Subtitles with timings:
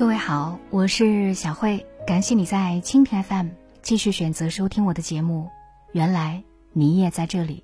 [0.00, 3.48] 各位好，我是小慧，感谢你在蜻蜓 FM
[3.82, 5.50] 继续选择收听我的节目。
[5.92, 7.62] 原来你也在这里。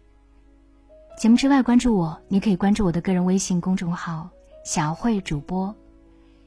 [1.17, 4.29] 节目之外关注我，你可以关注我的个人微信公众号
[4.67, 5.75] “小慧主播”，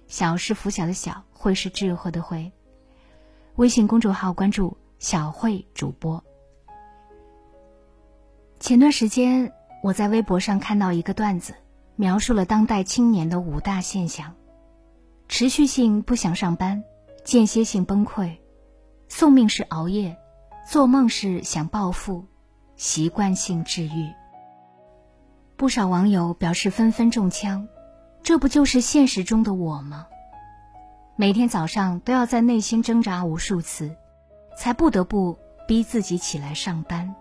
[0.07, 2.51] 小是拂晓的小，慧是智慧的慧。
[3.55, 6.23] 微信公众号关注“小慧主播”。
[8.61, 9.51] 前段时间
[9.81, 11.55] 我在微博上看到一个段子，
[11.95, 14.35] 描述了当代青年的五大现象。
[15.29, 16.83] 持续性不想上班，
[17.23, 18.35] 间歇性崩溃，
[19.07, 20.17] 送命是熬夜，
[20.67, 22.25] 做梦是想暴富，
[22.75, 24.09] 习惯性治愈。
[25.55, 27.67] 不少网友表示纷纷中枪，
[28.23, 30.07] 这不就是现实中的我吗？
[31.15, 33.95] 每天早上都要在内心挣扎无数次，
[34.57, 37.15] 才不得不逼自己起来上班。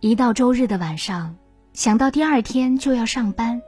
[0.00, 1.36] 一到周日的晚上，
[1.74, 3.62] 想到第二天就要上班，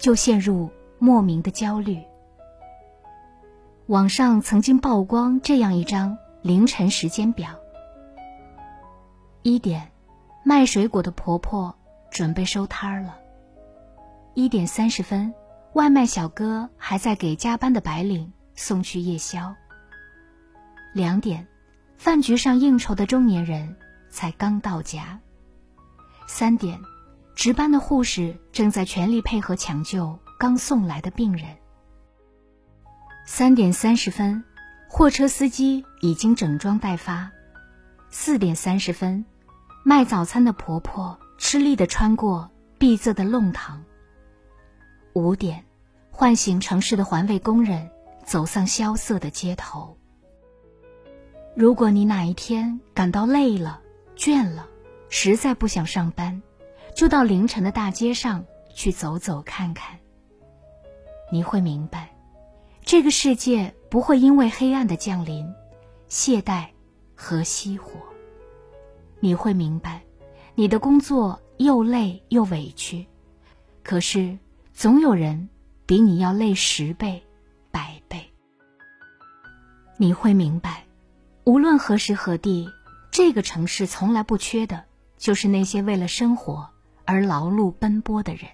[0.00, 2.02] 就陷入莫名的焦虑。
[3.86, 7.50] 网上曾经曝光这样一张凌晨时间表：
[9.42, 9.92] 一点，
[10.44, 11.72] 卖水果的婆婆
[12.10, 13.14] 准备收摊儿了；
[14.34, 15.32] 一点三十分，
[15.74, 19.54] 外卖小哥还在给加班的白领送去夜宵；
[20.92, 21.46] 两点，
[21.96, 23.76] 饭局上应酬的中年人
[24.10, 25.20] 才刚到家；
[26.26, 26.76] 三点，
[27.36, 31.46] 值班的护士正在全力配合抢救刚送来的病人。
[33.28, 34.44] 三点三十分，
[34.88, 37.32] 货车司机已经整装待发。
[38.08, 39.26] 四点三十分，
[39.84, 43.82] 卖早餐的婆婆吃力的穿过闭塞的弄堂。
[45.12, 45.64] 五点，
[46.12, 47.90] 唤醒城市的环卫工人
[48.24, 49.98] 走上萧瑟的街头。
[51.56, 53.80] 如果你哪一天感到累了、
[54.16, 54.68] 倦了，
[55.08, 56.40] 实在不想上班，
[56.94, 59.98] 就到凌晨的大街上去走走看看。
[61.32, 62.15] 你会明白。
[62.86, 65.52] 这个世界不会因为黑暗的降临，
[66.06, 66.68] 懈怠
[67.16, 67.94] 和熄火。
[69.18, 70.04] 你会明白，
[70.54, 73.04] 你的工作又累又委屈，
[73.82, 74.38] 可是
[74.72, 75.48] 总有人
[75.84, 77.24] 比你要累十倍、
[77.72, 78.30] 百倍。
[79.96, 80.84] 你会明白，
[81.42, 82.70] 无论何时何地，
[83.10, 84.84] 这个城市从来不缺的，
[85.18, 86.70] 就是那些为了生活
[87.04, 88.48] 而劳碌奔波的人。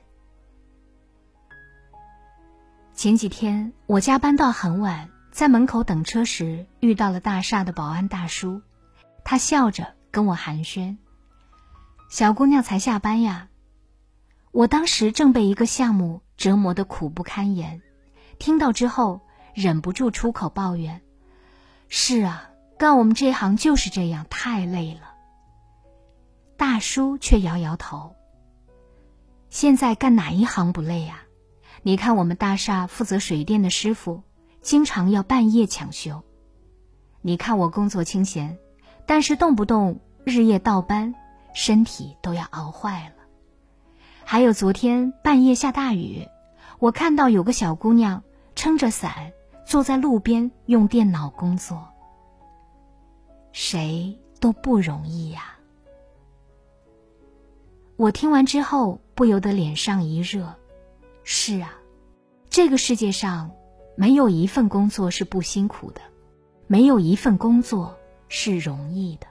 [2.95, 8.61] 前几天我加班到很晚，在门口等车时遇到了大厦的保安大叔，
[9.25, 10.99] 他笑着跟我寒暄
[12.11, 13.49] ：“小姑娘才下班呀。”
[14.53, 17.81] 我当时正被一个项目折磨得苦不堪言，
[18.39, 19.23] 听到之后
[19.55, 21.01] 忍不住出口抱怨
[21.89, 25.15] ：“是啊，干我们这行就是这样，太累了。”
[26.59, 28.15] 大叔却摇摇头
[29.49, 31.23] ：“现在干哪一行不累呀？”
[31.85, 34.23] 你看，我们大厦负责水电的师傅，
[34.61, 36.23] 经常要半夜抢修。
[37.21, 38.57] 你看我工作清闲，
[39.05, 41.13] 但是动不动日夜倒班，
[41.55, 43.25] 身体都要熬坏了。
[44.25, 46.29] 还有昨天半夜下大雨，
[46.79, 48.23] 我看到有个小姑娘
[48.55, 49.33] 撑着伞
[49.67, 51.89] 坐在路边用电脑工作。
[53.51, 55.57] 谁都不容易呀。
[57.97, 60.55] 我听完之后不由得脸上一热。
[61.25, 61.75] 是啊，
[62.51, 63.51] 这个世界上
[63.97, 66.01] 没有一份工作是不辛苦的，
[66.67, 67.97] 没有一份工作
[68.29, 69.27] 是容易的。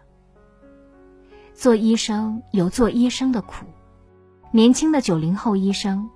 [1.53, 3.65] 做医生有做医生的苦，
[4.51, 6.09] 年轻的九零后医生，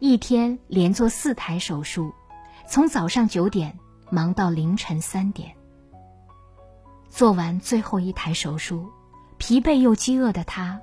[0.00, 2.12] 一天连做四台手术，
[2.66, 3.78] 从早上九点
[4.10, 5.54] 忙到凌晨三点。
[7.10, 8.88] 做完最后一台手术，
[9.36, 10.80] 疲惫又饥饿的他，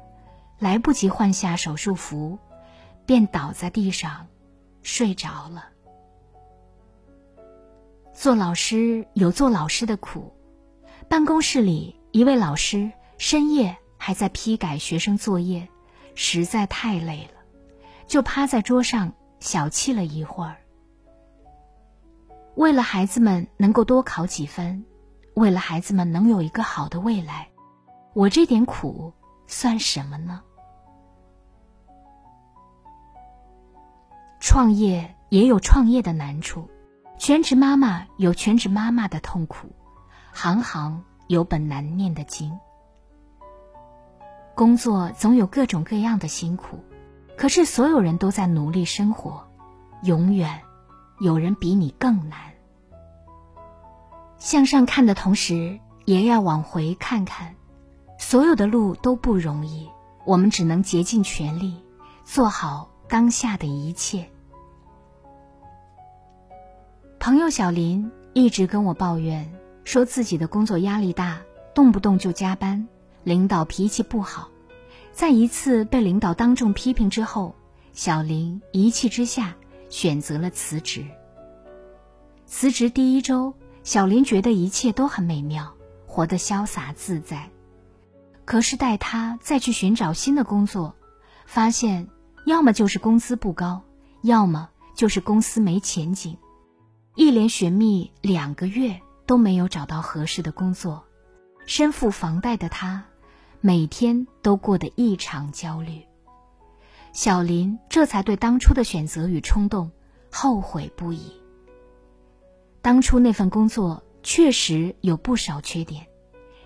[0.59, 2.39] 来不及换下手术服，
[3.05, 4.27] 便倒在地上。
[4.85, 5.65] 睡着了。
[8.13, 10.31] 做老师有做老师的苦，
[11.09, 15.67] 办公室里一位老师深夜还在批改学生作业，
[16.13, 17.41] 实在太累了，
[18.05, 20.55] 就趴在桌上小憩了一会儿。
[22.53, 24.85] 为了孩子们能够多考几分，
[25.33, 27.49] 为了孩子们能有一个好的未来，
[28.13, 29.11] 我这点苦
[29.47, 30.43] 算什么呢？
[34.47, 36.69] 创业也有创业的难处，
[37.17, 39.71] 全职妈妈有全职妈妈的痛苦，
[40.33, 42.59] 行行有本难念的经。
[44.53, 46.77] 工作总有各种各样的辛苦，
[47.35, 49.47] 可是所有人都在努力生活，
[50.03, 50.61] 永远
[51.19, 52.37] 有人比你更难。
[54.37, 57.55] 向上看的同时，也要往回看看，
[58.19, 59.89] 所有的路都不容易，
[60.23, 61.83] 我们只能竭尽全力
[62.23, 64.29] 做好当下的一切。
[67.25, 69.51] 朋友小林一直跟我抱怨，
[69.83, 71.41] 说自己的工作压力大，
[71.73, 72.87] 动不动就加班，
[73.23, 74.51] 领导脾气不好。
[75.11, 77.55] 在一次被领导当众批评之后，
[77.93, 79.55] 小林一气之下
[79.89, 81.03] 选择了辞职。
[82.45, 85.73] 辞职第一周，小林觉得一切都很美妙，
[86.05, 87.49] 活得潇洒自在。
[88.45, 90.93] 可是待他再去寻找新的工作，
[91.47, 92.07] 发现
[92.45, 93.81] 要么就是工资不高，
[94.21, 96.37] 要么就是公司没前景。
[97.15, 101.05] 一连寻觅两个月都没有找到合适的工作，
[101.65, 103.05] 身负房贷的他。
[103.61, 106.03] 每天都过得异常焦虑，
[107.13, 109.89] 小林这才对当初的选择与冲动
[110.31, 111.41] 后悔不已。
[112.83, 116.05] 当初那份工作确实有不少缺点，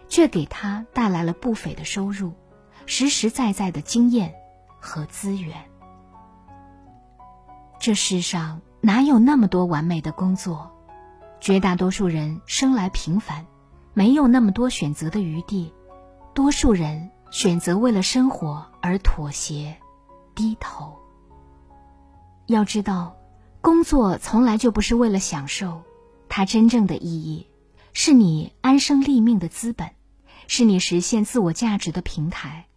[0.10, 2.34] 却给他带来了不菲的收入、
[2.86, 4.36] 实实在在的经验
[4.78, 5.56] 和资源。
[7.80, 10.72] 这世上哪有那么多完美的工作？
[11.42, 13.46] 绝大多数人生来平凡，
[13.94, 15.74] 没有那么多选择的余地。
[16.34, 19.78] 多数人选择为了生活而妥协、
[20.36, 20.98] 低头。
[22.46, 23.16] 要知道，
[23.62, 25.84] 工作从来就不是为了享受，
[26.30, 27.48] 它真正的意义
[27.94, 29.90] 是你安身立命的资本，
[30.48, 32.68] 是你实现自我价值的平台。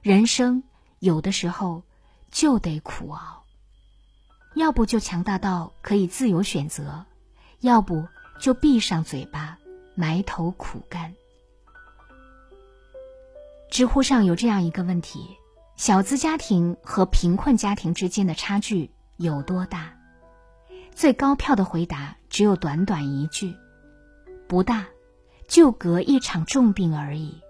[0.00, 0.62] 人生
[0.98, 1.82] 有的时候
[2.30, 3.37] 就得苦熬，
[4.58, 7.06] 要不就强大到可以自由选择，
[7.60, 8.08] 要不
[8.40, 9.56] 就闭上嘴巴
[9.94, 11.14] 埋头苦干。
[13.70, 15.36] 知乎上有这样一个问题：
[15.76, 19.96] 小资家庭和贫困家庭之间的差距有多大？
[20.92, 23.54] 最高票的回答只有短短一句
[24.48, 24.88] ：“不大，
[25.46, 27.40] 就隔一场重病而已。”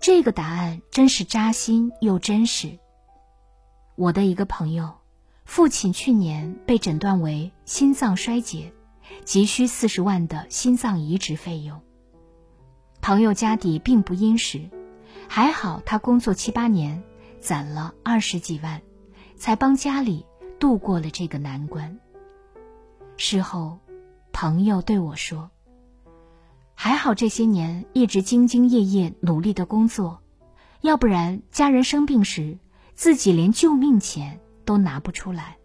[0.00, 2.78] 这个答案真是扎心又真实。
[3.96, 4.94] 我的一个朋友，
[5.46, 8.74] 父亲去年被诊断为心脏衰竭，
[9.24, 11.80] 急需四十万的心脏移植费用。
[13.00, 14.68] 朋友家底并不殷实，
[15.28, 17.02] 还好他工作七八年，
[17.40, 18.82] 攒了二十几万，
[19.36, 20.26] 才帮家里
[20.58, 21.96] 度过了这个难关。
[23.16, 23.78] 事后，
[24.32, 25.50] 朋友对我说
[26.74, 30.20] ：“还好这些年一直兢兢业业努力的工作，
[30.80, 32.58] 要不然家人生病时，
[32.94, 35.56] 自己连救命钱都拿不出来，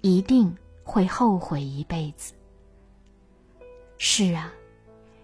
[0.00, 2.34] 一定会后悔一辈子。”
[3.96, 4.52] 是啊。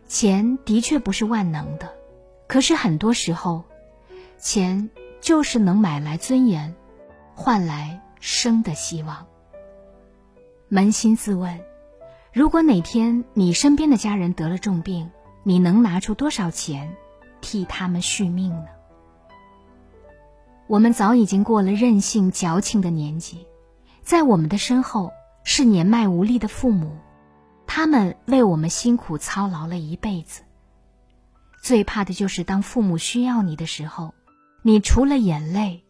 [0.08, 1.92] 钱的确不是万能的，
[2.46, 3.64] 可是很多时候，
[4.38, 4.88] 钱
[5.20, 6.76] 就是能买来尊严，
[7.34, 9.26] 换来生的希望。
[10.70, 11.60] 扪心自问，
[12.32, 15.10] 如果哪天你身边的家人得了重病，
[15.42, 16.96] 你能拿出多少钱
[17.40, 18.68] 替他们续命呢？
[20.68, 23.46] 我们早已经过了任性矫情的年纪，
[24.02, 25.12] 在我们的身后
[25.44, 26.98] 是年迈无力的父母。
[27.68, 30.42] 他们为我们辛苦操劳了一辈子。
[31.62, 34.14] 最怕的就是当父母需要你的时候，
[34.62, 35.84] 你除了眼泪，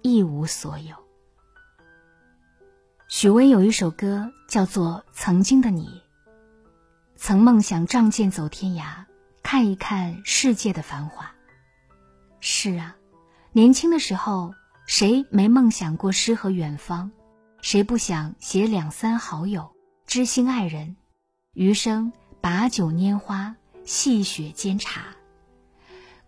[0.00, 0.96] 一无所有。
[3.08, 5.86] 许巍有一首歌叫做《曾经的你》。
[7.14, 9.04] 曾梦想仗剑走天涯，
[9.42, 11.30] 看一看世界的繁华。
[12.40, 12.96] 是啊，
[13.54, 14.54] 年轻的时候，
[14.86, 17.10] 谁没梦想过诗和远方？
[17.60, 19.70] 谁不想携两三好友？
[20.06, 20.96] 知心爱人，
[21.52, 23.54] 余生把酒拈花，
[23.84, 25.14] 细雪煎茶。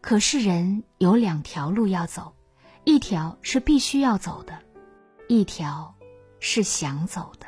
[0.03, 2.35] 可是人有两条路要走，
[2.85, 4.59] 一条是必须要走的，
[5.27, 5.95] 一条
[6.41, 7.47] 是想走的。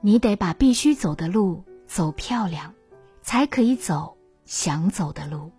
[0.00, 2.72] 你得把必须走的路走漂亮，
[3.20, 5.52] 才可以走想走的路。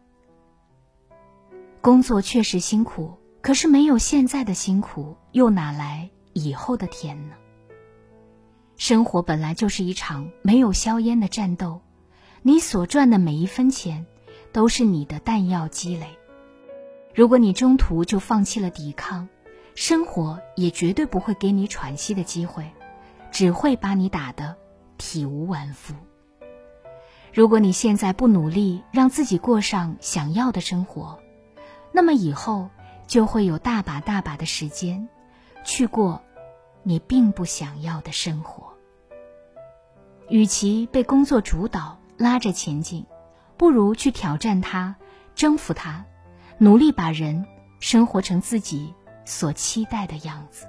[1.85, 7.35] 工作确实辛苦，可是没有现在的辛苦，又哪来以后的甜呢？
[8.75, 11.81] 生活本来就是一场没有硝烟的战斗，
[12.41, 14.07] 你所赚的每一分钱，
[14.51, 16.07] 都是你的弹药积累。
[17.13, 19.29] 如果你中途就放弃了抵抗，
[19.75, 22.67] 生活也绝对不会给你喘息的机会，
[23.31, 24.55] 只会把你打得
[24.97, 25.93] 体无完肤。
[27.31, 31.19] 如果你现在不努力让自己过上想要的生活，
[31.95, 32.69] 那么以后
[33.07, 35.07] 就会有大把大把的时间，
[35.63, 36.21] 去过。
[36.87, 38.71] 你并不想要的生活，
[40.29, 43.07] 与其被工作主导拉着前进，
[43.57, 44.95] 不如去挑战它，
[45.33, 46.05] 征服它，
[46.59, 47.43] 努力把人
[47.79, 48.93] 生活成自己
[49.25, 50.67] 所期待的样子。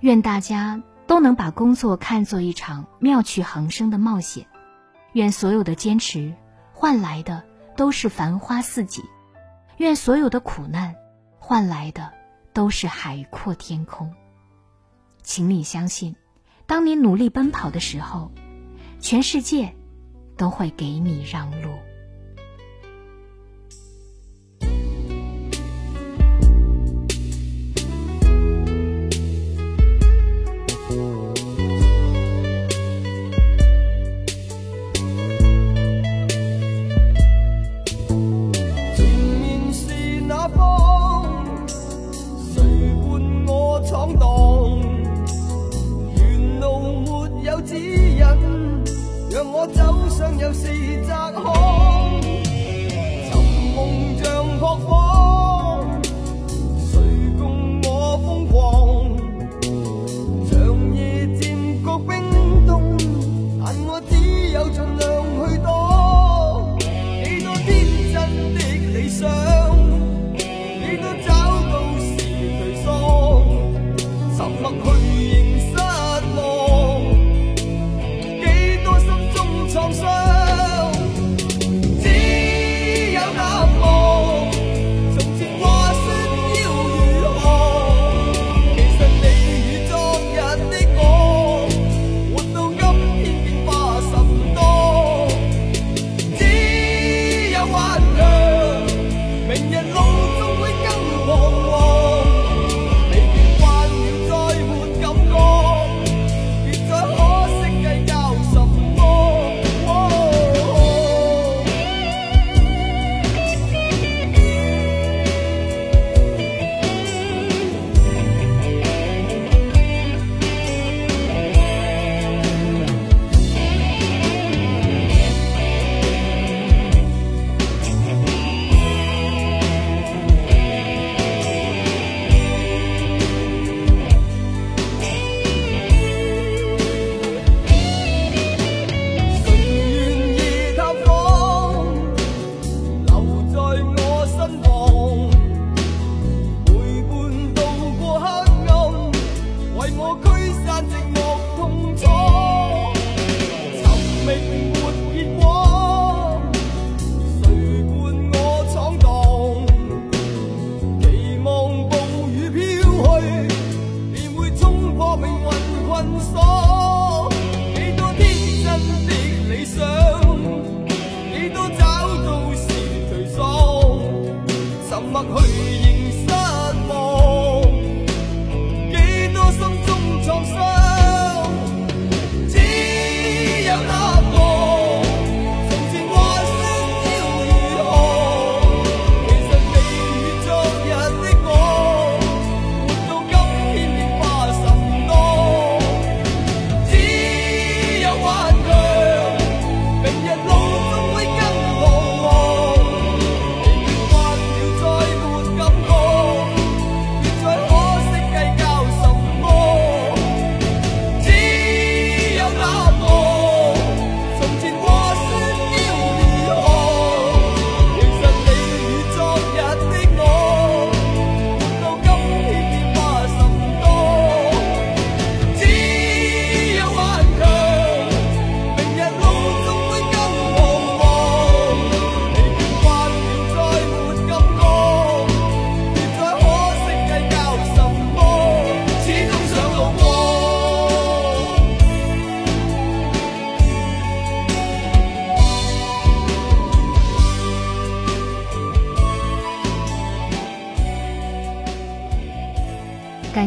[0.00, 4.46] 愿大家都能把工作看作一场妙趣横生的冒险，
[5.12, 6.32] 愿所有的坚持
[6.72, 7.42] 换来的
[7.76, 9.02] 都是繁花似锦，
[9.76, 10.96] 愿所有的苦难
[11.38, 12.12] 换来的
[12.52, 14.12] 都是海阔天空。
[15.22, 16.16] 请你相信，
[16.66, 18.30] 当你努力奔跑的时候，
[19.00, 19.74] 全世界
[20.36, 21.70] 都会给你让路。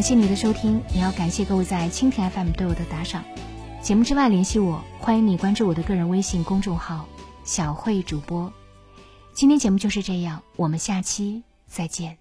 [0.00, 3.22] 感谢你的收听，也要感谢各位在蜻蜓 FM 对我的打赏。
[3.82, 7.04] 节目之外联系我，欢迎你关注我的个人微信公众号
[7.44, 8.50] “小慧主播”。
[9.34, 12.19] 今天节目就是这样，我们下期再见。